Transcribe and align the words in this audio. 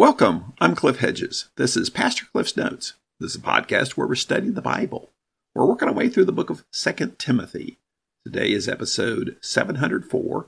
Welcome. 0.00 0.54
I'm 0.58 0.74
Cliff 0.74 1.00
Hedges. 1.00 1.50
This 1.56 1.76
is 1.76 1.90
Pastor 1.90 2.24
Cliff's 2.32 2.56
Notes. 2.56 2.94
This 3.18 3.32
is 3.32 3.36
a 3.36 3.44
podcast 3.44 3.98
where 3.98 4.06
we're 4.06 4.14
studying 4.14 4.54
the 4.54 4.62
Bible. 4.62 5.10
We're 5.54 5.66
working 5.66 5.88
our 5.88 5.94
way 5.94 6.08
through 6.08 6.24
the 6.24 6.32
book 6.32 6.48
of 6.48 6.64
2 6.72 7.16
Timothy. 7.18 7.76
Today 8.24 8.50
is 8.50 8.66
episode 8.66 9.36
704, 9.42 10.46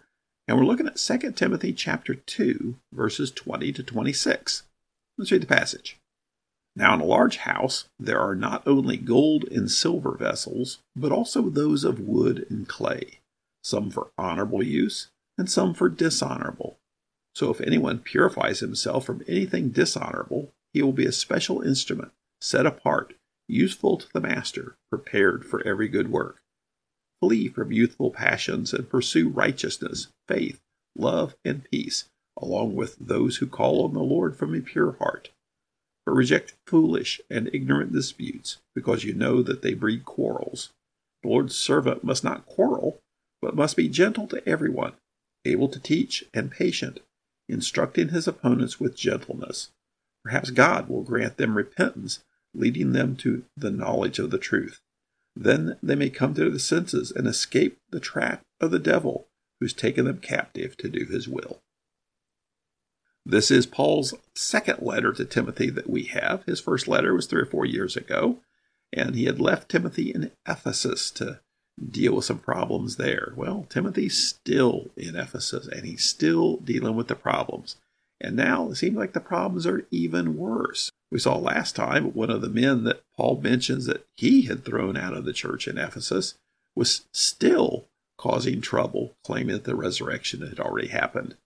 and 0.49 0.57
we're 0.57 0.65
looking 0.65 0.87
at 0.87 0.97
2 0.97 1.33
Timothy 1.33 1.75
chapter 1.75 2.15
2, 2.15 2.77
verses 2.95 3.31
20 3.31 3.73
to 3.73 3.83
26. 3.83 4.63
Let's 5.19 5.31
read 5.31 5.43
the 5.43 5.47
passage. 5.47 5.99
Now, 6.75 6.95
in 6.95 7.03
a 7.03 7.05
large 7.05 7.37
house, 7.37 7.91
there 8.01 8.21
are 8.21 8.35
not 8.35 8.67
only 8.67 8.97
gold 8.97 9.45
and 9.51 9.71
silver 9.71 10.17
vessels, 10.17 10.79
but 10.97 11.13
also 11.13 11.51
those 11.51 11.85
of 11.85 12.01
wood 12.01 12.47
and 12.49 12.67
clay, 12.67 13.19
some 13.63 13.91
for 13.91 14.13
honorable 14.17 14.63
use, 14.63 15.09
and 15.37 15.51
some 15.51 15.75
for 15.75 15.91
dishonorable. 15.91 16.79
So 17.35 17.51
if 17.51 17.61
anyone 17.61 18.01
purifies 18.01 18.61
himself 18.61 19.07
from 19.07 19.25
anything 19.27 19.71
dishonorable, 19.71 20.53
he 20.73 20.83
will 20.83 20.93
be 20.93 21.07
a 21.07 21.13
special 21.13 21.63
instrument, 21.63 22.13
set 22.41 22.67
apart, 22.67 23.15
useful 23.49 23.97
to 23.99 24.07
the 24.13 24.21
master, 24.21 24.77
prepared 24.91 25.45
for 25.45 25.67
every 25.67 25.89
good 25.89 26.11
work. 26.11 26.41
Flee 27.21 27.49
from 27.49 27.73
youthful 27.73 28.11
passions 28.11 28.73
and 28.73 28.89
pursue 28.89 29.29
righteousness, 29.29 30.09
faith, 30.29 30.61
love, 30.97 31.35
and 31.45 31.65
peace, 31.71 32.07
along 32.41 32.75
with 32.75 32.97
those 32.99 33.37
who 33.37 33.47
call 33.47 33.85
on 33.85 33.95
the 33.95 34.01
Lord 34.01 34.37
from 34.37 34.55
a 34.55 34.61
pure 34.61 34.97
heart. 34.99 35.31
But 36.05 36.13
reject 36.13 36.55
foolish 36.67 37.21
and 37.31 37.49
ignorant 37.53 37.93
disputes, 37.93 38.59
because 38.75 39.05
you 39.05 39.15
know 39.15 39.43
that 39.43 39.63
they 39.63 39.75
breed 39.75 40.05
quarrels. 40.05 40.71
The 41.23 41.29
Lord's 41.29 41.57
servant 41.57 42.03
must 42.03 42.25
not 42.25 42.47
quarrel, 42.47 42.99
but 43.41 43.55
must 43.55 43.77
be 43.77 43.89
gentle 43.89 44.27
to 44.29 44.47
everyone, 44.49 44.95
able 45.45 45.69
to 45.69 45.79
teach, 45.79 46.25
and 46.35 46.51
patient 46.51 47.01
instructing 47.49 48.09
his 48.09 48.29
opponents 48.29 48.79
with 48.81 48.97
gentleness. 48.97 49.71
Perhaps 50.25 50.51
God 50.51 50.89
will 50.89 51.03
grant 51.03 51.37
them 51.37 51.57
repentance, 51.57 52.23
leading 52.55 52.93
them 52.93 53.17
to 53.17 53.45
the 53.57 53.71
knowledge 53.71 54.19
of 54.19 54.31
the 54.31 54.39
truth. 54.39 54.81
Then 55.35 55.79
they 55.83 55.95
may 55.95 56.11
come 56.11 56.35
to 56.35 56.49
their 56.49 56.59
senses 56.59 57.11
and 57.11 57.27
escape 57.27 57.79
the 57.91 58.01
trap 58.01 58.43
of 58.61 58.71
the 58.71 58.79
devil, 58.79 59.29
who's 59.61 59.73
taken 59.73 60.05
them 60.05 60.19
captive 60.19 60.77
to 60.79 60.89
do 60.89 61.07
his 61.07 61.29
will. 61.29 61.61
This 63.25 63.51
is 63.51 63.67
Paul's 63.67 64.15
second 64.35 64.83
letter 64.83 65.13
to 65.13 65.25
Timothy 65.25 65.71
that 65.71 65.89
we 65.89 66.05
have. 66.05 66.45
His 66.45 66.61
first 66.61 66.89
letter 66.89 67.15
was 67.15 67.27
three 67.27 67.43
or 67.43 67.47
four 67.47 67.65
years 67.65 67.97
ago, 67.97 68.39
and 68.93 69.15
he 69.15 69.25
had 69.25 69.41
left 69.41 69.69
Timothy 69.69 70.13
in 70.13 70.33
Ephesus 70.47 71.11
to 71.13 71.41
deal 71.91 72.17
with 72.17 72.25
some 72.25 72.39
problems 72.39 72.97
there. 72.97 73.33
Well, 73.37 73.67
Timothy's 73.69 74.17
still 74.17 74.91
in 74.97 75.17
Ephesus 75.17 75.67
and 75.67 75.85
he's 75.85 76.05
still 76.05 76.57
dealing 76.59 76.97
with 76.97 77.09
the 77.09 77.15
problems. 77.15 77.77
And 78.21 78.37
now 78.37 78.71
it 78.71 78.77
seems 78.77 78.97
like 78.97 79.15
the 79.15 79.21
problems 79.21 79.67
are 79.67 79.87
even 79.91 80.37
worse. 80.37 80.93
We 81.11 81.19
saw 81.19 81.37
last 81.37 81.75
time 81.75 82.13
one 82.13 82.31
of 82.31 82.41
the 82.41 82.49
men 82.49 82.85
that 82.85 83.03
Paul 83.17 83.41
mentions 83.43 83.87
that 83.87 84.07
he 84.15 84.43
had 84.43 84.65
thrown 84.65 84.97
out 84.97 85.15
of 85.15 85.25
the 85.25 85.33
church 85.33 85.67
in 85.67 85.77
Ephesus 85.77 86.35
was 86.75 87.03
still 87.13 87.87
causing 88.17 88.61
trouble, 88.61 89.15
claiming 89.25 89.55
that 89.55 89.65
the 89.65 89.75
resurrection 89.75 90.47
had 90.47 90.61
already 90.61 90.89
happened. 90.89 91.37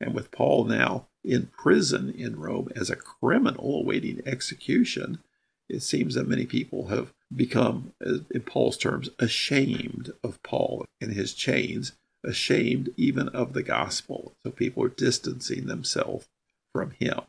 And 0.00 0.12
with 0.12 0.32
Paul 0.32 0.64
now 0.64 1.06
in 1.22 1.46
prison 1.46 2.12
in 2.12 2.38
Rome 2.38 2.68
as 2.74 2.90
a 2.90 2.96
criminal 2.96 3.80
awaiting 3.80 4.20
execution, 4.26 5.20
it 5.68 5.80
seems 5.80 6.14
that 6.14 6.28
many 6.28 6.44
people 6.44 6.88
have 6.88 7.12
become, 7.34 7.92
in 8.00 8.42
Paul's 8.44 8.76
terms, 8.76 9.10
ashamed 9.18 10.12
of 10.22 10.42
Paul 10.42 10.84
and 11.00 11.12
his 11.12 11.34
chains, 11.34 11.92
ashamed 12.24 12.90
even 12.96 13.28
of 13.28 13.52
the 13.52 13.62
gospel. 13.62 14.32
So 14.44 14.52
people 14.52 14.84
are 14.84 14.88
distancing 14.88 15.66
themselves 15.66 16.26
from 16.72 16.92
him. 16.92 17.20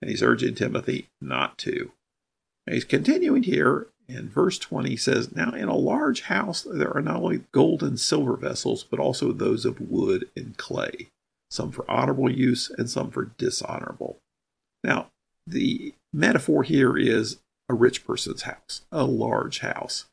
And 0.00 0.10
he's 0.10 0.22
urging 0.22 0.54
Timothy 0.54 1.08
not 1.20 1.58
to. 1.58 1.92
And 2.66 2.74
he's 2.74 2.84
continuing 2.84 3.42
here 3.44 3.88
in 4.08 4.28
verse 4.28 4.58
20 4.58 4.90
he 4.90 4.96
says, 4.96 5.34
Now 5.34 5.52
in 5.52 5.68
a 5.68 5.76
large 5.76 6.22
house 6.22 6.62
there 6.62 6.94
are 6.94 7.02
not 7.02 7.16
only 7.16 7.44
gold 7.52 7.82
and 7.82 7.98
silver 7.98 8.36
vessels, 8.36 8.84
but 8.84 9.00
also 9.00 9.32
those 9.32 9.64
of 9.64 9.80
wood 9.80 10.28
and 10.36 10.56
clay, 10.56 11.08
some 11.50 11.70
for 11.70 11.88
honorable 11.90 12.30
use 12.30 12.70
and 12.76 12.88
some 12.90 13.10
for 13.10 13.32
dishonorable. 13.38 14.18
Now, 14.84 15.08
the 15.46 15.94
metaphor 16.12 16.62
here 16.62 16.96
is 16.96 17.38
a 17.68 17.74
rich 17.74 18.06
person's 18.06 18.42
house, 18.42 18.82
a 18.90 19.04
large 19.04 19.60
house, 19.60 20.06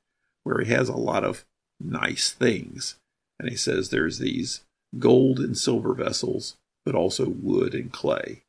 where 0.43 0.61
he 0.61 0.71
has 0.71 0.89
a 0.89 0.95
lot 0.95 1.23
of 1.23 1.45
nice 1.79 2.31
things. 2.31 2.95
And 3.39 3.49
he 3.49 3.55
says 3.55 3.89
there's 3.89 4.19
these 4.19 4.61
gold 4.97 5.39
and 5.39 5.57
silver 5.57 5.93
vessels, 5.93 6.55
but 6.85 6.95
also 6.95 7.27
wood 7.27 7.73
and 7.73 7.91
clay. 7.91 8.41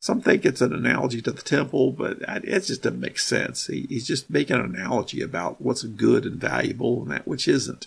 Some 0.00 0.20
think 0.20 0.44
it's 0.44 0.60
an 0.60 0.72
analogy 0.72 1.22
to 1.22 1.30
the 1.30 1.42
temple, 1.42 1.92
but 1.92 2.18
it 2.22 2.60
just 2.64 2.82
doesn't 2.82 2.98
make 2.98 3.18
sense. 3.18 3.68
He's 3.68 4.06
just 4.06 4.30
making 4.30 4.56
an 4.56 4.74
analogy 4.74 5.22
about 5.22 5.60
what's 5.60 5.84
good 5.84 6.26
and 6.26 6.40
valuable 6.40 7.02
and 7.02 7.10
that 7.12 7.28
which 7.28 7.46
isn't. 7.46 7.86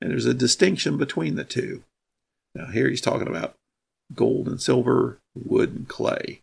And 0.00 0.10
there's 0.10 0.26
a 0.26 0.34
distinction 0.34 0.98
between 0.98 1.36
the 1.36 1.44
two. 1.44 1.84
Now, 2.54 2.66
here 2.66 2.88
he's 2.88 3.00
talking 3.00 3.28
about 3.28 3.54
gold 4.14 4.48
and 4.48 4.60
silver, 4.60 5.18
wood 5.34 5.72
and 5.72 5.88
clay. 5.88 6.40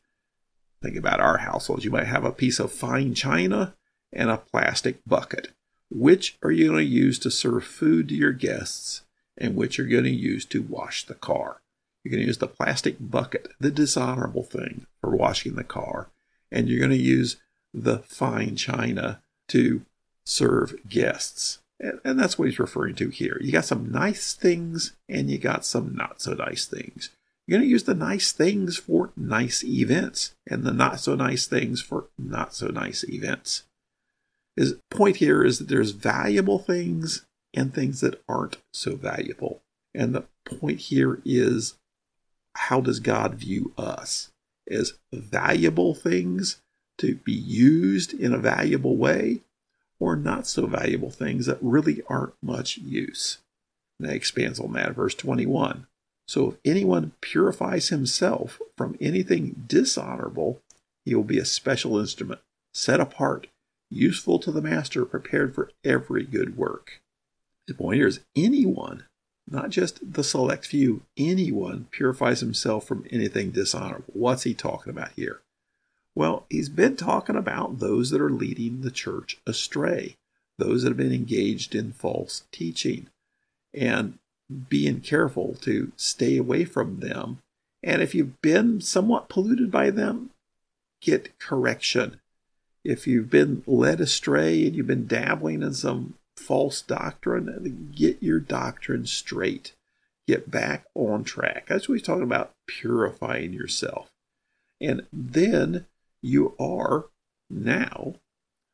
Think 0.83 0.97
about 0.97 1.21
our 1.21 1.37
households. 1.37 1.85
You 1.85 1.91
might 1.91 2.07
have 2.07 2.25
a 2.25 2.31
piece 2.31 2.59
of 2.59 2.71
fine 2.71 3.13
china 3.13 3.73
and 4.11 4.29
a 4.29 4.37
plastic 4.37 4.97
bucket. 5.07 5.47
Which 5.89 6.37
are 6.43 6.51
you 6.51 6.67
going 6.67 6.79
to 6.79 6.91
use 6.91 7.17
to 7.19 7.31
serve 7.31 7.63
food 7.63 8.09
to 8.09 8.15
your 8.15 8.33
guests 8.33 9.03
and 9.37 9.55
which 9.55 9.79
are 9.79 9.83
you're 9.83 10.01
going 10.01 10.13
to 10.13 10.19
use 10.19 10.43
to 10.45 10.61
wash 10.61 11.05
the 11.05 11.13
car? 11.13 11.61
You're 12.03 12.11
going 12.11 12.21
to 12.21 12.27
use 12.27 12.39
the 12.39 12.47
plastic 12.47 12.97
bucket, 12.99 13.47
the 13.61 13.71
dishonorable 13.71 14.43
thing 14.43 14.85
for 14.99 15.15
washing 15.15 15.55
the 15.55 15.63
car, 15.63 16.09
and 16.51 16.67
you're 16.67 16.79
going 16.79 16.91
to 16.91 16.97
use 16.97 17.37
the 17.73 17.99
fine 17.99 18.57
china 18.57 19.21
to 19.47 19.85
serve 20.25 20.75
guests. 20.89 21.59
And, 21.79 22.01
and 22.03 22.19
that's 22.19 22.37
what 22.37 22.49
he's 22.49 22.59
referring 22.59 22.95
to 22.95 23.07
here. 23.07 23.37
You 23.39 23.53
got 23.53 23.65
some 23.65 23.89
nice 23.89 24.33
things 24.33 24.93
and 25.07 25.31
you 25.31 25.37
got 25.37 25.65
some 25.65 25.95
not 25.95 26.21
so 26.21 26.33
nice 26.33 26.65
things. 26.65 27.09
You're 27.45 27.57
going 27.57 27.67
to 27.67 27.71
use 27.71 27.83
the 27.83 27.93
nice 27.93 28.31
things 28.31 28.77
for 28.77 29.11
nice 29.17 29.63
events 29.63 30.33
and 30.47 30.63
the 30.63 30.71
not 30.71 30.99
so 30.99 31.15
nice 31.15 31.45
things 31.45 31.81
for 31.81 32.07
not 32.17 32.53
so 32.53 32.67
nice 32.67 33.03
events. 33.03 33.63
His 34.55 34.75
point 34.89 35.17
here 35.17 35.43
is 35.43 35.59
that 35.59 35.67
there's 35.67 35.91
valuable 35.91 36.59
things 36.59 37.25
and 37.53 37.73
things 37.73 38.01
that 38.01 38.21
aren't 38.29 38.57
so 38.73 38.95
valuable. 38.95 39.61
And 39.93 40.15
the 40.15 40.25
point 40.45 40.79
here 40.79 41.21
is 41.25 41.75
how 42.55 42.81
does 42.81 42.99
God 42.99 43.35
view 43.35 43.73
us? 43.77 44.31
As 44.69 44.93
valuable 45.11 45.93
things 45.93 46.61
to 46.99 47.15
be 47.15 47.33
used 47.33 48.13
in 48.13 48.33
a 48.33 48.37
valuable 48.37 48.95
way, 48.95 49.41
or 49.99 50.15
not 50.15 50.47
so 50.47 50.65
valuable 50.65 51.09
things 51.09 51.45
that 51.45 51.57
really 51.61 52.01
aren't 52.07 52.33
much 52.41 52.77
use? 52.77 53.39
And 53.99 54.07
that 54.07 54.15
expands 54.15 54.59
on 54.59 54.73
that, 54.73 54.95
verse 54.95 55.15
21. 55.15 55.87
So 56.27 56.51
if 56.51 56.57
anyone 56.63 57.13
purifies 57.21 57.89
himself 57.89 58.61
from 58.77 58.97
anything 59.01 59.63
dishonorable, 59.67 60.61
he 61.03 61.15
will 61.15 61.23
be 61.23 61.39
a 61.39 61.45
special 61.45 61.99
instrument, 61.99 62.41
set 62.73 62.99
apart, 62.99 63.47
useful 63.89 64.39
to 64.39 64.51
the 64.51 64.61
master, 64.61 65.05
prepared 65.05 65.53
for 65.53 65.71
every 65.83 66.23
good 66.23 66.57
work. 66.57 67.01
The 67.67 67.73
point 67.73 67.97
here 67.97 68.07
is 68.07 68.21
anyone, 68.35 69.05
not 69.47 69.69
just 69.69 70.13
the 70.13 70.23
select 70.23 70.65
few, 70.65 71.03
anyone 71.17 71.87
purifies 71.91 72.39
himself 72.39 72.87
from 72.87 73.05
anything 73.11 73.51
dishonorable. 73.51 74.13
What's 74.13 74.43
he 74.43 74.53
talking 74.53 74.91
about 74.91 75.11
here? 75.15 75.41
Well, 76.15 76.45
he's 76.49 76.69
been 76.69 76.95
talking 76.95 77.35
about 77.35 77.79
those 77.79 78.09
that 78.11 78.21
are 78.21 78.29
leading 78.29 78.81
the 78.81 78.91
church 78.91 79.39
astray, 79.45 80.17
those 80.57 80.83
that 80.83 80.89
have 80.89 80.97
been 80.97 81.13
engaged 81.13 81.75
in 81.75 81.91
false 81.91 82.43
teaching. 82.51 83.07
And 83.73 84.19
being 84.69 85.01
careful 85.01 85.55
to 85.61 85.91
stay 85.95 86.37
away 86.37 86.65
from 86.65 86.99
them. 86.99 87.39
And 87.81 88.01
if 88.01 88.15
you've 88.15 88.41
been 88.41 88.81
somewhat 88.81 89.29
polluted 89.29 89.71
by 89.71 89.89
them, 89.89 90.29
get 91.01 91.37
correction. 91.39 92.19
If 92.83 93.07
you've 93.07 93.29
been 93.29 93.63
led 93.65 94.01
astray 94.01 94.65
and 94.65 94.75
you've 94.75 94.87
been 94.87 95.07
dabbling 95.07 95.61
in 95.61 95.73
some 95.73 96.15
false 96.35 96.81
doctrine, 96.81 97.93
get 97.95 98.21
your 98.21 98.39
doctrine 98.39 99.05
straight. 99.05 99.73
Get 100.27 100.49
back 100.49 100.85
on 100.95 101.23
track. 101.23 101.67
That's 101.67 101.89
what 101.89 101.95
he's 101.95 102.05
talking 102.05 102.23
about 102.23 102.53
purifying 102.65 103.51
yourself. 103.53 104.09
And 104.79 105.05
then 105.11 105.85
you 106.21 106.55
are 106.59 107.05
now 107.49 108.15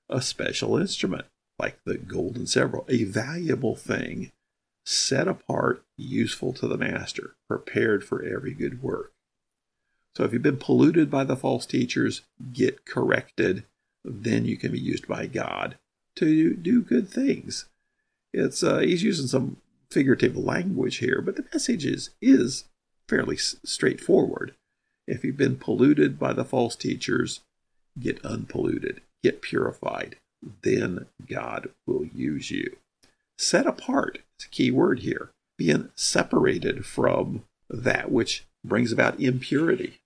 a 0.09 0.21
special 0.21 0.77
instrument, 0.77 1.25
like 1.57 1.79
the 1.85 1.97
golden 1.97 2.45
silver, 2.47 2.81
a 2.87 3.03
valuable 3.03 3.75
thing 3.75 4.31
set 4.89 5.27
apart, 5.27 5.83
useful 5.97 6.51
to 6.51 6.67
the 6.67 6.77
master, 6.77 7.35
prepared 7.47 8.03
for 8.03 8.23
every 8.23 8.55
good 8.55 8.81
work. 8.81 9.13
So 10.15 10.23
if 10.23 10.33
you've 10.33 10.41
been 10.41 10.57
polluted 10.57 11.11
by 11.11 11.25
the 11.25 11.35
false 11.35 11.67
teachers, 11.67 12.23
get 12.51 12.85
corrected. 12.85 13.65
Then 14.03 14.45
you 14.45 14.57
can 14.57 14.71
be 14.71 14.79
used 14.79 15.07
by 15.07 15.27
God 15.27 15.77
to 16.15 16.55
do 16.55 16.81
good 16.81 17.07
things. 17.07 17.65
It's 18.33 18.63
uh, 18.63 18.79
he's 18.79 19.03
using 19.03 19.27
some 19.27 19.57
figurative 19.91 20.35
language 20.35 20.97
here, 20.97 21.21
but 21.21 21.35
the 21.35 21.45
message 21.53 21.85
is 21.85 22.09
is 22.19 22.65
fairly 23.07 23.37
straightforward. 23.37 24.55
If 25.05 25.23
you've 25.23 25.37
been 25.37 25.57
polluted 25.57 26.17
by 26.17 26.33
the 26.33 26.45
false 26.45 26.75
teachers, 26.75 27.41
get 27.99 28.25
unpolluted, 28.25 29.01
get 29.23 29.43
purified. 29.43 30.15
Then 30.63 31.05
God 31.27 31.69
will 31.85 32.05
use 32.05 32.49
you. 32.49 32.77
Set 33.41 33.65
apart 33.65 34.19
is 34.37 34.47
a 34.47 34.49
key 34.49 34.69
word 34.69 34.99
here. 34.99 35.31
Being 35.57 35.91
separated 35.95 36.85
from 36.85 37.45
that 37.69 38.11
which 38.11 38.45
brings 38.65 38.91
about 38.91 39.17
impurity. 39.17 40.01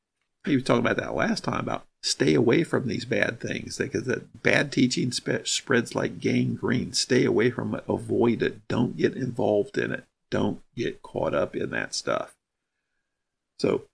He 0.45 0.53
was 0.53 0.63
talking 0.63 0.85
about 0.85 0.97
that 0.97 1.15
last 1.15 1.43
time 1.43 1.61
about 1.61 1.87
stay 2.03 2.35
away 2.35 2.63
from 2.63 2.87
these 2.87 3.05
bad 3.05 3.39
things 3.39 3.79
because 3.79 4.03
that 4.03 4.43
bad 4.43 4.71
teaching 4.71 5.11
sp- 5.11 5.47
spreads 5.47 5.95
like 5.95 6.19
gangrene. 6.19 6.93
Stay 6.93 7.25
away 7.25 7.49
from 7.49 7.73
it, 7.73 7.83
avoid 7.89 8.43
it, 8.43 8.67
don't 8.67 8.97
get 8.97 9.15
involved 9.15 9.79
in 9.79 9.91
it, 9.91 10.03
don't 10.29 10.61
get 10.75 11.01
caught 11.01 11.33
up 11.33 11.55
in 11.55 11.71
that 11.71 11.95
stuff. 11.95 12.35
So 13.57 13.85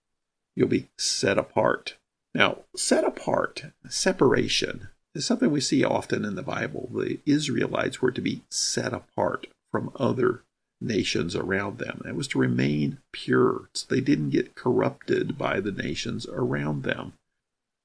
you'll 0.54 0.68
be 0.68 0.90
set 0.98 1.38
apart. 1.38 1.96
Now, 2.34 2.58
set 2.76 3.04
apart, 3.04 3.72
separation, 3.88 4.90
is 5.14 5.26
something 5.26 5.50
we 5.50 5.60
see 5.60 5.84
often 5.84 6.24
in 6.24 6.34
the 6.34 6.42
Bible. 6.42 6.88
The 6.92 7.20
Israelites 7.26 8.00
were 8.00 8.12
to 8.12 8.20
be 8.20 8.42
set 8.50 8.92
apart 8.92 9.46
from 9.70 9.92
other 9.96 10.42
nations 10.80 11.36
around 11.36 11.78
them. 11.78 12.02
It 12.06 12.14
was 12.14 12.28
to 12.28 12.38
remain 12.38 12.98
pure 13.12 13.68
so 13.74 13.86
they 13.88 14.00
didn't 14.00 14.30
get 14.30 14.54
corrupted 14.54 15.36
by 15.36 15.60
the 15.60 15.72
nations 15.72 16.26
around 16.26 16.82
them. 16.82 17.12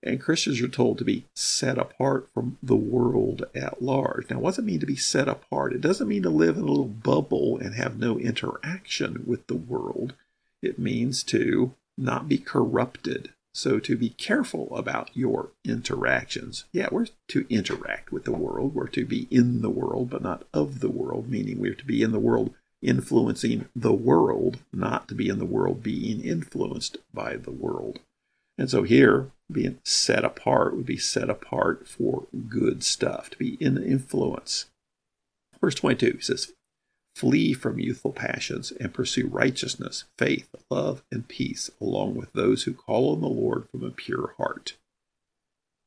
And 0.04 0.22
Christians 0.22 0.62
are 0.62 0.68
told 0.68 1.00
to 1.00 1.04
be 1.04 1.26
set 1.36 1.80
apart 1.80 2.30
from 2.32 2.60
the 2.62 2.76
world 2.76 3.46
at 3.56 3.82
large. 3.82 4.30
Now, 4.30 4.40
what 4.40 4.52
does 4.52 4.60
it 4.60 4.66
mean 4.66 4.80
to 4.80 4.86
be 4.86 4.96
set 4.96 5.28
apart? 5.28 5.74
It 5.74 5.82
doesn't 5.82 6.08
mean 6.08 6.22
to 6.24 6.30
live 6.30 6.58
in 6.58 6.64
a 6.64 6.68
little 6.68 6.86
bubble 6.86 7.58
and 7.58 7.74
have 7.74 7.98
no 7.98 8.20
interaction 8.20 9.24
with 9.26 9.48
the 9.48 9.56
world. 9.56 10.14
It 10.62 10.78
means 10.78 11.24
to 11.24 11.74
not 11.98 12.30
be 12.30 12.38
corrupted. 12.38 13.34
So, 13.56 13.80
to 13.80 13.96
be 13.96 14.10
careful 14.10 14.76
about 14.76 15.12
your 15.14 15.52
interactions. 15.64 16.66
Yeah, 16.74 16.90
we're 16.92 17.08
to 17.30 17.46
interact 17.50 18.12
with 18.12 18.26
the 18.26 18.34
world. 18.34 18.76
We're 18.76 18.88
to 18.90 19.06
be 19.06 19.30
in 19.32 19.62
the 19.62 19.70
world, 19.70 20.10
but 20.10 20.22
not 20.22 20.46
of 20.54 20.82
the 20.82 20.90
world, 20.90 21.30
meaning 21.30 21.60
we're 21.60 21.74
to 21.74 21.86
be 21.86 22.02
in 22.02 22.12
the 22.12 22.20
world 22.20 22.54
influencing 22.82 23.70
the 23.74 23.94
world, 23.94 24.60
not 24.74 25.08
to 25.08 25.16
be 25.16 25.30
in 25.30 25.40
the 25.40 25.46
world 25.46 25.82
being 25.82 26.22
influenced 26.22 26.98
by 27.14 27.38
the 27.38 27.52
world. 27.52 28.00
And 28.58 28.70
so 28.70 28.84
here, 28.84 29.32
being 29.52 29.80
set 29.84 30.26
apart 30.26 30.76
would 30.76 30.86
be 30.86 30.98
set 30.98 31.30
apart 31.30 31.88
for 31.88 32.28
good 32.50 32.84
stuff, 32.84 33.30
to 33.32 33.38
be 33.38 33.56
in 33.62 33.82
influence. 33.82 34.66
Verse 35.62 35.76
22 35.76 36.20
says, 36.20 36.52
Flee 37.16 37.54
from 37.54 37.80
youthful 37.80 38.12
passions 38.12 38.72
and 38.72 38.94
pursue 38.94 39.28
righteousness, 39.28 40.04
faith, 40.18 40.54
love, 40.70 41.02
and 41.12 41.28
peace, 41.28 41.70
along 41.80 42.16
with 42.16 42.34
those 42.34 42.64
who 42.64 42.74
call 42.74 43.14
on 43.14 43.22
the 43.22 43.28
Lord 43.28 43.70
from 43.70 43.84
a 43.84 43.90
pure 43.90 44.34
heart. 44.38 44.76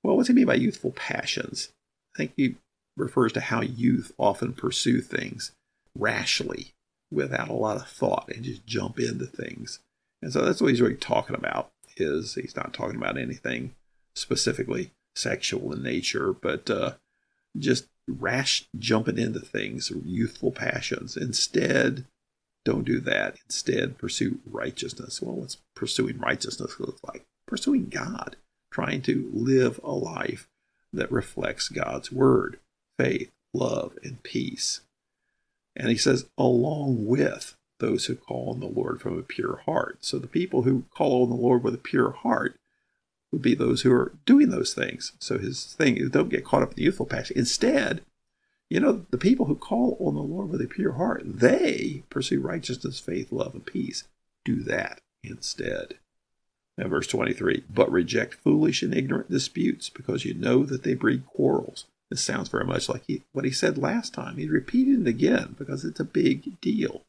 Well, 0.03 0.17
what's 0.17 0.29
he 0.29 0.35
mean 0.35 0.47
by 0.47 0.55
youthful 0.55 0.93
passions? 0.93 1.71
I 2.15 2.19
think 2.19 2.33
he 2.37 2.57
refers 2.97 3.33
to 3.33 3.41
how 3.41 3.61
youth 3.61 4.13
often 4.17 4.55
pursue 4.55 5.03
things 5.03 5.53
rashly 5.95 6.73
without 7.11 7.49
a 7.49 7.55
lot 7.55 7.77
of 7.77 7.89
thought 7.89 8.31
and 8.35 8.45
just 8.45 8.67
jump 8.67 8.99
into 8.99 9.27
things. 9.27 9.81
And 10.23 10.33
so 10.33 10.45
that's 10.45 10.61
what 10.61 10.69
he's 10.69 10.81
really 10.81 10.95
talking 10.97 11.37
about 11.37 11.71
is 11.97 12.35
he's 12.35 12.57
not 12.57 12.73
talking 12.73 12.97
about 12.97 13.19
anything 13.19 13.75
specifically 14.15 14.93
sexual 15.15 15.73
in 15.73 15.83
nature, 15.83 16.33
but 16.33 16.71
uh, 16.71 16.93
just 17.59 17.87
rash 18.09 18.67
jumping 18.79 19.19
into 19.19 19.41
things, 19.41 19.93
youthful 20.05 20.53
passions. 20.53 21.17
Instead, 21.17 22.05
don't 22.65 22.85
do 22.85 23.01
that. 23.01 23.37
Instead, 23.47 23.99
pursue 23.99 24.41
righteousness. 24.51 25.23
Well, 25.23 25.37
what's 25.37 25.59
pursuing 25.75 26.19
righteousness 26.19 26.79
look 26.79 26.99
like? 27.07 27.25
Pursuing 27.47 27.89
God, 27.89 28.37
trying 28.71 29.03
to 29.03 29.31
live 29.33 29.81
a 29.83 29.93
life 29.93 30.49
that 30.93 31.13
reflects 31.13 31.69
God's 31.69 32.13
word, 32.13 32.59
faith, 32.99 33.31
love, 33.55 33.93
and 34.03 34.23
peace. 34.23 34.81
And 35.77 35.89
he 35.89 35.97
says, 35.97 36.27
along 36.37 37.07
with 37.07 37.57
those 37.79 38.07
who 38.07 38.17
call 38.17 38.51
on 38.51 38.61
the 38.61 38.67
Lord 38.67 39.01
from 39.01 39.19
a 39.19 39.23
pure 39.23 39.63
heart. 39.65 39.99
So 40.01 40.19
the 40.19 40.27
people 40.27 40.63
who 40.63 40.85
call 40.95 41.23
on 41.23 41.31
the 41.31 41.37
Lord 41.37 41.63
with 41.63 41.75
a 41.75 41.79
pure 41.79 42.11
heart 42.11 42.57
would 43.33 43.43
be 43.43 43.55
those 43.55 43.83
who 43.83 43.93
are 43.93 44.13
doing 44.27 44.51
those 44.51 44.75
things. 44.75 45.13
So 45.19 45.39
his 45.39 45.65
thing 45.75 45.97
is 45.97 46.11
don't 46.11 46.31
get 46.31 46.45
caught 46.45 46.63
up 46.63 46.71
in 46.71 46.77
the 46.77 46.83
youthful 46.83 47.07
passion. 47.07 47.37
Instead, 47.39 48.03
you 48.71 48.81
know, 48.81 49.07
the 49.11 49.19
people 49.19 49.47
who 49.47 49.55
call 49.55 49.97
on 50.01 50.15
the 50.15 50.23
Lord 50.23 50.51
with 50.51 50.61
a 50.61 50.67
pure 50.67 50.93
heart, 50.93 51.23
they 51.25 52.03
pursue 52.11 52.41
righteousness, 52.41 53.01
faith, 53.01 53.33
love, 53.33 53.55
and 53.55 53.65
peace. 53.65 54.05
Do 54.45 54.63
that 54.65 55.01
instead. 55.23 55.95
Now, 56.77 56.89
verse 56.89 57.07
23 57.07 57.65
But 57.69 57.91
reject 57.91 58.35
foolish 58.35 58.83
and 58.83 58.95
ignorant 58.95 59.31
disputes, 59.31 59.89
because 59.89 60.25
you 60.25 60.35
know 60.35 60.65
that 60.65 60.83
they 60.83 60.95
breed 60.95 61.27
quarrels. 61.27 61.87
This 62.11 62.23
sounds 62.23 62.49
very 62.49 62.65
much 62.65 62.89
like 62.89 63.03
he, 63.07 63.23
what 63.33 63.45
he 63.45 63.51
said 63.51 63.77
last 63.77 64.15
time. 64.15 64.37
He's 64.37 64.49
repeating 64.49 65.03
it 65.03 65.09
again 65.09 65.57
because 65.59 65.85
it's 65.85 66.01
a 66.01 66.05
big 66.05 66.61
deal. 66.61 67.03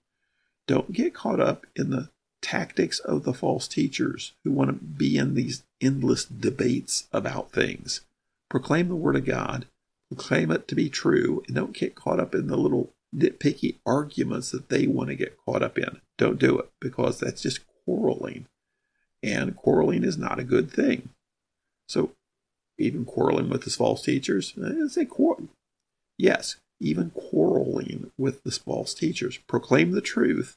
Don't 0.67 0.91
get 0.91 1.13
caught 1.13 1.39
up 1.39 1.65
in 1.75 1.89
the 1.89 2.09
tactics 2.41 2.99
of 2.99 3.23
the 3.23 3.33
false 3.33 3.67
teachers 3.67 4.33
who 4.43 4.51
want 4.51 4.69
to 4.69 4.73
be 4.73 5.17
in 5.17 5.33
these 5.33 5.63
endless 5.81 6.25
debates 6.25 7.07
about 7.11 7.51
things. 7.51 8.01
Proclaim 8.49 8.89
the 8.89 8.95
Word 8.95 9.15
of 9.15 9.25
God, 9.25 9.65
proclaim 10.09 10.51
it 10.51 10.67
to 10.67 10.75
be 10.75 10.89
true, 10.89 11.43
and 11.47 11.55
don't 11.55 11.73
get 11.73 11.95
caught 11.95 12.19
up 12.19 12.33
in 12.33 12.47
the 12.47 12.57
little 12.57 12.91
nitpicky 13.15 13.77
arguments 13.85 14.51
that 14.51 14.69
they 14.69 14.87
want 14.87 15.09
to 15.09 15.15
get 15.15 15.37
caught 15.45 15.63
up 15.63 15.77
in. 15.77 16.01
Don't 16.17 16.39
do 16.39 16.57
it 16.59 16.69
because 16.79 17.19
that's 17.19 17.41
just 17.41 17.61
quarreling. 17.85 18.45
And 19.21 19.55
quarreling 19.55 20.03
is 20.03 20.17
not 20.17 20.39
a 20.39 20.43
good 20.43 20.71
thing. 20.71 21.09
So, 21.87 22.11
even 22.77 23.03
quarreling 23.03 23.49
with 23.49 23.63
the 23.63 23.71
false 23.71 24.03
teachers, 24.03 24.53
eh, 24.57 24.85
I 24.85 24.87
say 24.87 25.05
quarrel. 25.05 25.49
Yes, 26.17 26.55
even 26.79 27.09
quarreling 27.11 28.11
with 28.17 28.43
the 28.43 28.51
false 28.51 28.93
teachers. 28.93 29.37
Proclaim 29.47 29.91
the 29.91 30.01
truth. 30.01 30.55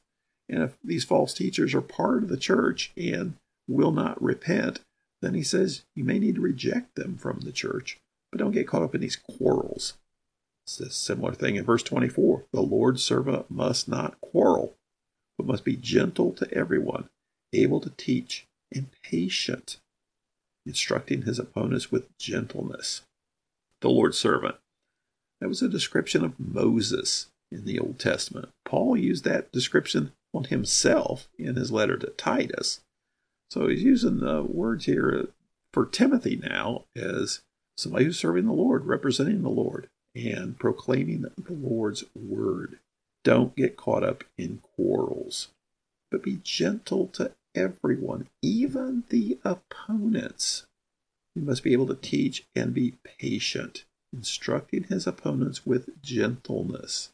And 0.53 0.63
if 0.63 0.77
these 0.85 1.05
false 1.05 1.33
teachers 1.33 1.75
are 1.75 1.81
part 1.81 2.23
of 2.23 2.29
the 2.29 2.37
church 2.37 2.93
and 2.95 3.37
will 3.67 3.91
not 3.91 4.23
repent, 4.23 4.81
then 5.23 5.33
he 5.33 5.43
says 5.43 5.83
you 5.95 6.05
may 6.05 6.19
need 6.19 6.35
to 6.35 6.43
reject 6.43 6.95
them 6.95 7.17
from 7.17 7.41
the 7.41 7.53
church, 7.53 7.99
but 8.31 8.39
don't 8.39 8.53
get 8.53 8.69
caught 8.69 8.83
up 8.83 8.95
in 8.95 9.01
these 9.01 9.17
quarrels. 9.17 9.95
It's 10.67 10.79
a 10.79 10.91
similar 10.91 11.33
thing 11.33 11.57
in 11.57 11.65
verse 11.65 11.83
24. 11.83 12.45
The 12.53 12.61
Lord's 12.61 13.03
servant 13.03 13.51
must 13.51 13.89
not 13.89 14.21
quarrel, 14.21 14.75
but 15.39 15.47
must 15.47 15.65
be 15.65 15.75
gentle 15.75 16.33
to 16.35 16.53
everyone, 16.53 17.09
able 17.55 17.81
to 17.81 17.91
teach, 17.91 18.47
and 18.71 18.89
patient, 19.03 19.79
instructing 20.67 21.23
his 21.23 21.39
opponents 21.39 21.91
with 21.91 22.17
gentleness. 22.19 23.03
The 23.81 23.91
Lord's 23.91 24.19
servant 24.19 24.57
that 25.41 25.49
was 25.49 25.63
a 25.63 25.69
description 25.69 26.25
of 26.25 26.39
Moses 26.39 27.29
in 27.51 27.65
the 27.65 27.81
Old 27.81 27.99
Testament. 27.99 28.51
Paul 28.65 28.97
used 28.97 29.25
that 29.25 29.51
description 29.51 30.13
on 30.33 30.45
himself 30.45 31.29
in 31.39 31.57
his 31.57 31.71
letter 31.71 31.97
to 31.97 32.09
Titus. 32.09 32.81
So 33.51 33.69
he's 33.69 33.83
using 33.83 34.21
the 34.21 34.43
words 34.43 34.87
here 34.87 35.29
for 35.73 35.87
Timothy 35.87 36.37
now 36.37 36.85
as 36.97 37.43
somebody 37.77 38.07
who's 38.07 38.19
serving 38.19 38.47
the 38.47 38.53
Lord, 38.53 38.87
representing 38.87 39.43
the 39.43 39.51
Lord, 39.51 39.89
and 40.15 40.59
proclaiming 40.59 41.23
the 41.23 41.53
Lord's 41.53 42.05
word. 42.15 42.79
Don't 43.25 43.55
get 43.57 43.77
caught 43.77 44.03
up 44.03 44.25
in 44.37 44.59
quarrels, 44.59 45.49
but 46.11 46.23
be 46.23 46.41
gentle 46.43 47.07
to 47.09 47.33
everyone, 47.55 48.29
even 48.41 49.05
the 49.11 49.39
opponents. 49.45 50.67
You 51.35 51.43
must 51.43 51.63
be 51.63 51.73
able 51.73 51.87
to 51.87 51.95
teach 51.95 52.47
and 52.55 52.75
be 52.75 52.97
patient 53.05 53.85
instructing 54.13 54.85
his 54.85 55.07
opponents 55.07 55.65
with 55.65 56.03
gentleness. 56.03 57.11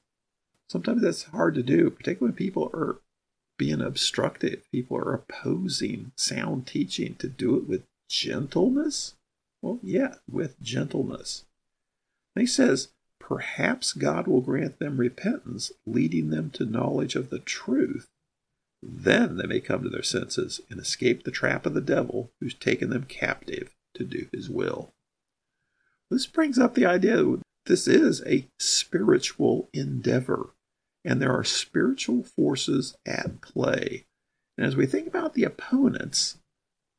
Sometimes 0.68 1.02
that's 1.02 1.24
hard 1.24 1.54
to 1.54 1.62
do, 1.62 1.90
particularly 1.90 2.32
when 2.32 2.36
people 2.36 2.70
are 2.74 2.98
being 3.58 3.80
obstructive, 3.80 4.62
people 4.72 4.96
are 4.96 5.12
opposing 5.14 6.12
sound 6.16 6.66
teaching. 6.66 7.16
To 7.16 7.28
do 7.28 7.56
it 7.56 7.68
with 7.68 7.82
gentleness? 8.08 9.14
Well, 9.60 9.80
yeah, 9.82 10.14
with 10.30 10.60
gentleness. 10.62 11.44
And 12.34 12.42
he 12.42 12.46
says, 12.46 12.88
Perhaps 13.18 13.92
God 13.92 14.26
will 14.26 14.40
grant 14.40 14.78
them 14.78 14.96
repentance, 14.96 15.70
leading 15.86 16.30
them 16.30 16.48
to 16.50 16.64
knowledge 16.64 17.14
of 17.14 17.28
the 17.28 17.40
truth. 17.40 18.08
Then 18.82 19.36
they 19.36 19.46
may 19.46 19.60
come 19.60 19.82
to 19.82 19.88
their 19.88 20.02
senses 20.02 20.60
and 20.70 20.80
escape 20.80 21.24
the 21.24 21.30
trap 21.30 21.66
of 21.66 21.74
the 21.74 21.80
devil 21.80 22.30
who's 22.40 22.54
taken 22.54 22.90
them 22.90 23.04
captive 23.04 23.74
to 23.94 24.04
do 24.04 24.28
his 24.32 24.48
will. 24.48 24.92
This 26.10 26.26
brings 26.26 26.58
up 26.58 26.74
the 26.74 26.86
idea 26.86 27.16
that 27.16 27.40
this 27.66 27.86
is 27.86 28.22
a 28.24 28.46
spiritual 28.58 29.68
endeavor, 29.74 30.50
and 31.08 31.22
there 31.22 31.34
are 31.34 31.42
spiritual 31.42 32.22
forces 32.22 32.94
at 33.06 33.40
play. 33.40 34.04
And 34.58 34.66
as 34.66 34.76
we 34.76 34.84
think 34.84 35.06
about 35.08 35.32
the 35.32 35.44
opponents, 35.44 36.36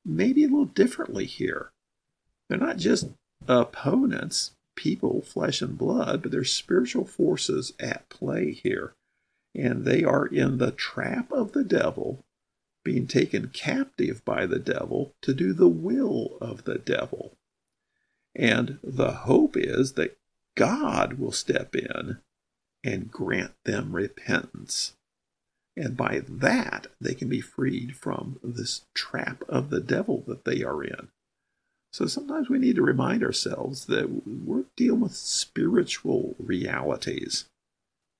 maybe 0.03 0.43
a 0.43 0.47
little 0.47 0.65
differently 0.65 1.25
here. 1.25 1.69
They're 2.49 2.57
not 2.57 2.77
just 2.77 3.11
opponents, 3.47 4.53
people, 4.75 5.21
flesh 5.21 5.61
and 5.61 5.77
blood, 5.77 6.23
but 6.23 6.31
there's 6.31 6.51
spiritual 6.51 7.05
forces 7.05 7.73
at 7.79 8.09
play 8.09 8.51
here. 8.51 8.95
And 9.53 9.85
they 9.85 10.03
are 10.03 10.25
in 10.25 10.57
the 10.57 10.71
trap 10.71 11.31
of 11.31 11.51
the 11.51 11.63
devil 11.63 12.25
being 12.83 13.05
taken 13.05 13.49
captive 13.49 14.25
by 14.25 14.47
the 14.47 14.57
devil 14.57 15.13
to 15.21 15.35
do 15.35 15.53
the 15.53 15.69
will 15.69 16.35
of 16.41 16.63
the 16.63 16.79
devil. 16.79 17.37
And 18.35 18.79
the 18.83 19.11
hope 19.11 19.55
is 19.55 19.93
that 19.93 20.17
God 20.55 21.19
will 21.19 21.31
step 21.31 21.75
in 21.75 22.17
and 22.83 23.12
grant 23.12 23.51
them 23.65 23.95
repentance. 23.95 24.93
And 25.75 25.95
by 25.95 26.21
that, 26.27 26.88
they 27.00 27.13
can 27.13 27.29
be 27.29 27.41
freed 27.41 27.95
from 27.95 28.39
this 28.43 28.86
trap 28.93 29.43
of 29.48 29.69
the 29.69 29.79
devil 29.79 30.24
that 30.27 30.43
they 30.45 30.63
are 30.63 30.83
in. 30.83 31.09
So 31.91 32.05
sometimes 32.05 32.50
we 32.50 32.59
need 32.59 32.75
to 32.75 32.83
remind 32.83 33.24
ourselves 33.24 33.86
that 33.86 34.27
we're 34.27 34.65
dealing 34.75 35.01
with 35.01 35.15
spiritual 35.15 36.36
realities. 36.38 37.45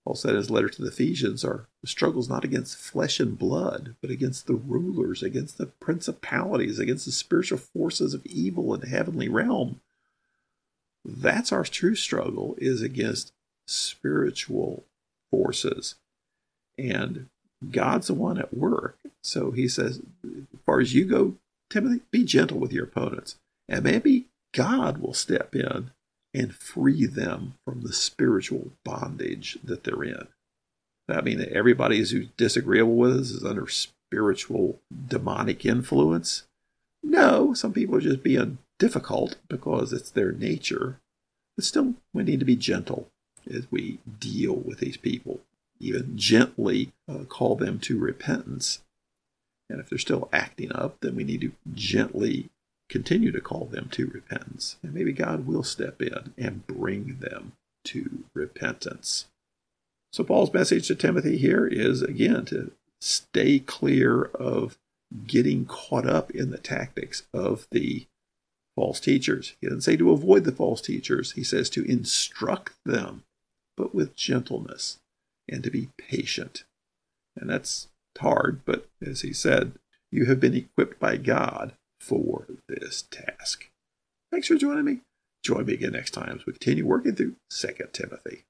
Paul 0.06 0.16
said 0.16 0.32
in 0.32 0.38
his 0.38 0.50
letter 0.50 0.70
to 0.70 0.82
the 0.82 0.88
Ephesians, 0.88 1.44
our 1.44 1.68
struggle 1.86 2.22
is 2.22 2.30
not 2.30 2.44
against 2.44 2.78
flesh 2.78 3.20
and 3.20 3.38
blood, 3.38 3.96
but 4.01 4.10
against 4.10 4.48
the 4.48 4.56
rulers, 4.56 5.22
against 5.22 5.58
the 5.58 5.68
principalities, 5.68 6.80
against 6.80 7.06
the 7.06 7.12
spiritual 7.12 7.60
forces 7.60 8.13
of 8.13 8.25
evil 8.25 8.74
in 8.74 8.80
the 8.80 8.88
heavenly 8.88 9.30
realm. 9.30 9.82
That's 11.06 11.51
our 11.51 11.63
true 11.63 11.96
struggle, 11.96 12.56
is 12.58 12.82
against 12.82 13.34
spiritual 13.70 14.84
forces. 15.32 15.96
And 16.78 17.28
God's 17.72 18.08
the 18.08 18.14
one 18.14 18.38
at 18.38 18.54
work. 18.54 18.98
So 19.24 19.52
he 19.52 19.68
says, 19.68 20.02
as 20.24 20.60
far 20.66 20.80
as 20.80 20.94
you 20.94 21.06
go, 21.06 21.36
Timothy, 21.70 22.02
be 22.12 22.24
gentle 22.24 22.58
with 22.58 22.74
your 22.74 22.86
opponents. 22.86 23.36
And 23.68 23.84
maybe 23.84 24.26
God 24.54 25.00
will 25.00 25.14
step 25.14 25.56
in 25.56 25.92
and 26.34 26.56
free 26.56 27.06
them 27.06 27.56
from 27.66 27.82
the 27.82 27.94
spiritual 27.94 28.72
bondage 28.84 29.58
that 29.64 29.84
they're 29.84 30.04
in. 30.04 30.28
I 31.08 31.22
mean 31.22 31.40
that 31.40 31.52
everybody 31.52 31.98
who's 31.98 32.14
disagreeable 32.38 32.96
with 32.96 33.20
us 33.20 33.32
is 33.32 33.44
under 33.44 33.68
spiritual 34.10 34.80
demonic 35.08 35.66
influence? 35.66 36.44
No, 37.04 37.54
some 37.54 37.74
people 37.74 37.96
are 37.96 38.02
just 38.02 38.24
being 38.24 38.58
difficult 38.78 39.36
because 39.48 39.94
it's 39.94 40.12
their 40.12 40.32
nature. 40.32 40.98
But 41.56 41.66
still, 41.66 41.96
we 42.14 42.24
need 42.24 42.40
to 42.40 42.46
be 42.46 42.56
gentle 42.56 43.08
as 43.51 43.67
we 43.72 44.00
deal 44.19 44.55
with 44.55 44.79
these 44.79 44.98
people, 44.98 45.41
even 45.79 46.17
gently 46.17 46.91
uh, 47.08 47.24
call 47.25 47.55
them 47.55 47.79
to 47.79 48.00
repentance. 48.00 48.79
And 49.69 49.79
if 49.79 49.89
they're 49.89 50.00
still 50.00 50.29
acting 50.34 50.72
up, 50.74 50.98
then 51.01 51.15
we 51.15 51.24
need 51.24 51.41
to 51.41 51.51
gently 51.74 52.50
continue 52.89 53.31
to 53.31 53.41
call 53.41 53.65
them 53.65 53.88
to 53.91 54.08
repentance. 54.08 54.77
And 54.81 54.93
maybe 54.93 55.13
God 55.13 55.46
will 55.46 55.63
step 55.63 56.01
in 56.01 56.34
and 56.38 56.65
bring 56.65 57.17
them 57.19 57.53
to 57.86 58.24
repentance. 58.34 59.27
So, 60.12 60.24
Paul's 60.24 60.53
message 60.53 60.88
to 60.88 60.96
Timothy 60.96 61.38
here 61.38 61.67
is 61.67 62.01
again 62.01 62.46
to 62.46 62.72
stay 63.00 63.60
clear 63.60 64.24
of 64.24 64.77
getting 65.27 65.65
caught 65.65 66.08
up 66.08 66.31
in 66.31 66.51
the 66.51 66.58
tactics 66.58 67.24
of 67.34 67.67
the 67.72 68.08
false 68.75 69.00
teachers. 69.00 69.55
He 69.62 69.67
doesn't 69.67 69.81
say 69.81 69.98
to 69.98 70.12
avoid 70.12 70.43
the 70.46 70.51
false 70.51 70.81
teachers, 70.81 71.34
he 71.34 71.43
says 71.43 71.69
to 71.72 71.84
instruct 71.84 72.74
them, 72.86 73.24
but 73.80 73.96
with 73.96 74.16
gentleness 74.16 75.00
and 75.48 75.64
to 75.64 75.72
be 75.72 75.90
patient. 75.98 76.66
And 77.36 77.50
that's 77.50 77.88
hard, 78.20 78.62
but 78.66 78.86
as 79.02 79.22
he 79.22 79.32
said, 79.32 79.80
you 80.12 80.26
have 80.26 80.42
been 80.42 80.54
equipped 80.54 81.00
by 81.00 81.16
God 81.16 81.72
for 82.02 82.46
this 82.68 83.04
task. 83.10 83.70
Thanks 84.32 84.48
for 84.48 84.56
joining 84.56 84.84
me. 84.84 85.00
Join 85.44 85.66
me 85.66 85.74
again 85.74 85.94
next 85.94 86.12
time 86.12 86.38
as 86.40 86.46
we 86.46 86.52
continue 86.52 86.86
working 86.86 87.16
through 87.16 87.36
2 87.50 87.68
Timothy. 87.94 88.44